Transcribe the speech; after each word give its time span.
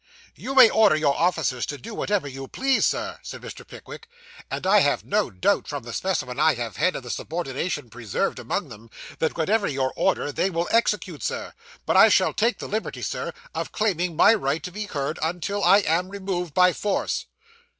'You 0.33 0.55
may 0.55 0.67
order 0.67 0.95
your 0.95 1.15
officers 1.15 1.63
to 1.67 1.77
do 1.77 1.93
whatever 1.93 2.27
you 2.27 2.47
please, 2.47 2.87
Sir,' 2.87 3.19
said 3.21 3.39
Mr. 3.43 3.67
Pickwick; 3.67 4.07
'and 4.49 4.65
I 4.65 4.79
have 4.79 5.05
no 5.05 5.29
doubt, 5.29 5.67
from 5.67 5.83
the 5.83 5.93
specimen 5.93 6.39
I 6.39 6.55
have 6.55 6.77
had 6.77 6.95
of 6.95 7.03
the 7.03 7.11
subordination 7.11 7.87
preserved 7.91 8.39
amongst 8.39 8.69
them, 8.71 8.89
that 9.19 9.37
whatever 9.37 9.67
you 9.67 9.83
order, 9.83 10.31
they 10.31 10.49
will 10.49 10.67
execute, 10.71 11.21
Sir; 11.21 11.53
but 11.85 11.95
I 11.95 12.09
shall 12.09 12.33
take 12.33 12.57
the 12.57 12.67
liberty, 12.67 13.03
Sir, 13.03 13.31
of 13.53 13.71
claiming 13.71 14.15
my 14.15 14.33
right 14.33 14.63
to 14.63 14.71
be 14.71 14.85
heard, 14.87 15.19
until 15.21 15.63
I 15.63 15.81
am 15.81 16.09
removed 16.09 16.55
by 16.55 16.73
force. 16.73 17.27